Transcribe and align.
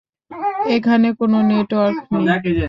এখানে 0.75 1.07
কোনো 1.19 1.37
নেটওয়ার্ক 1.49 1.97
নেই। 2.13 2.25